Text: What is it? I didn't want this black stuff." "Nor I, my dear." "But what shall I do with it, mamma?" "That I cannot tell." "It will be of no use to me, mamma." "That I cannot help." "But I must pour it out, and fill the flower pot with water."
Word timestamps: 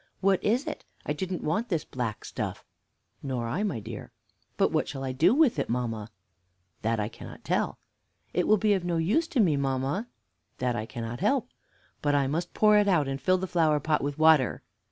What 0.19 0.43
is 0.43 0.65
it? 0.65 0.83
I 1.05 1.13
didn't 1.13 1.43
want 1.43 1.69
this 1.69 1.85
black 1.85 2.25
stuff." 2.25 2.65
"Nor 3.21 3.47
I, 3.47 3.61
my 3.61 3.79
dear." 3.79 4.11
"But 4.57 4.71
what 4.71 4.87
shall 4.87 5.03
I 5.03 5.11
do 5.11 5.31
with 5.35 5.59
it, 5.59 5.69
mamma?" 5.69 6.09
"That 6.81 6.99
I 6.99 7.07
cannot 7.07 7.43
tell." 7.43 7.77
"It 8.33 8.47
will 8.47 8.57
be 8.57 8.73
of 8.73 8.83
no 8.83 8.97
use 8.97 9.27
to 9.27 9.39
me, 9.39 9.57
mamma." 9.57 10.07
"That 10.57 10.75
I 10.75 10.87
cannot 10.87 11.19
help." 11.19 11.49
"But 12.01 12.15
I 12.15 12.25
must 12.25 12.55
pour 12.55 12.77
it 12.79 12.87
out, 12.87 13.07
and 13.07 13.21
fill 13.21 13.37
the 13.37 13.45
flower 13.45 13.79
pot 13.79 14.03
with 14.03 14.17
water." 14.17 14.63